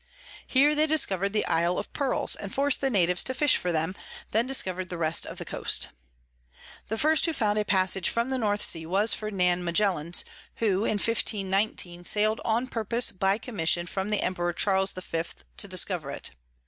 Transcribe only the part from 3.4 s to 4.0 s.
for them,